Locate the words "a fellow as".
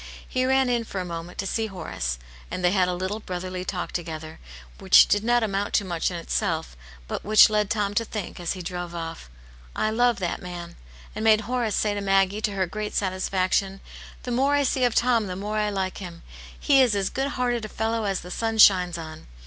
17.63-18.21